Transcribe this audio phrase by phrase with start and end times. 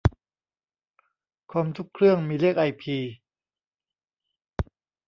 [1.51, 2.97] คอมทุกเครื่องมีเลขไอพี